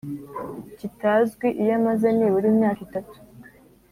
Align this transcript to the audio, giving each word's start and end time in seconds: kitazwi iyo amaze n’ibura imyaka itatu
kitazwi 0.77 1.47
iyo 1.61 1.73
amaze 1.79 2.07
n’ibura 2.13 2.45
imyaka 2.53 2.79
itatu 2.87 3.15